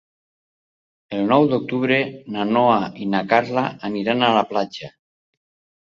El 1.17 1.21
nou 1.33 1.45
d'octubre 1.51 2.01
na 2.37 2.47
Noa 2.55 2.81
i 3.05 3.09
na 3.15 3.23
Carla 3.35 3.69
aniran 3.93 4.25
a 4.25 4.35
la 4.41 4.47
platja. 4.53 4.95